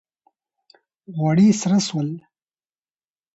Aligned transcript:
غوړي 1.15 1.47
سره 1.61 1.77
سول 1.87 2.09